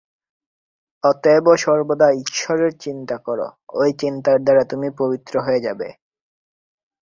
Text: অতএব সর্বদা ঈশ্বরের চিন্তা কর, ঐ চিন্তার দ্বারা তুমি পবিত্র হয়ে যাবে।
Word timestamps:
অতএব 1.03 1.45
সর্বদা 1.55 2.07
ঈশ্বরের 2.21 2.71
চিন্তা 2.77 3.17
কর, 3.17 3.39
ঐ 3.73 3.81
চিন্তার 3.99 4.37
দ্বারা 4.43 4.63
তুমি 4.63 4.87
পবিত্র 4.97 5.33
হয়ে 5.41 5.61
যাবে। 5.61 5.87